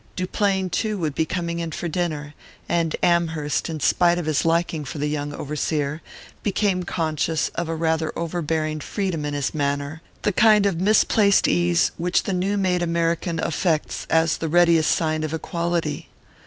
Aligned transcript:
Duplain, 0.15 0.71
too, 0.71 0.97
would 0.97 1.13
be 1.13 1.25
coming 1.27 1.59
in 1.59 1.69
for 1.69 1.87
dinner; 1.87 2.33
and 2.67 2.95
Amherst, 3.03 3.69
in 3.69 3.79
spite 3.79 4.17
of 4.17 4.25
his 4.25 4.43
liking 4.43 4.83
for 4.83 4.97
the 4.97 5.05
young 5.07 5.31
overseer, 5.31 6.01
became 6.41 6.81
conscious 6.81 7.49
of 7.49 7.69
a 7.69 7.75
rather 7.75 8.11
overbearing 8.17 8.79
freedom 8.79 9.25
in 9.25 9.35
his 9.35 9.53
manner, 9.53 10.01
the 10.23 10.33
kind 10.33 10.65
of 10.65 10.81
misplaced 10.81 11.47
ease 11.47 11.91
which 11.97 12.23
the 12.23 12.33
new 12.33 12.57
made 12.57 12.81
American 12.81 13.39
affects 13.39 14.07
as 14.09 14.37
the 14.37 14.49
readiest 14.49 14.89
sign 14.89 15.23
of 15.23 15.35
equality. 15.35 16.09